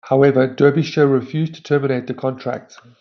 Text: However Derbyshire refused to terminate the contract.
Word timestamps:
However 0.05 0.47
Derbyshire 0.47 1.05
refused 1.05 1.53
to 1.53 1.61
terminate 1.61 2.07
the 2.07 2.15
contract. 2.15 2.79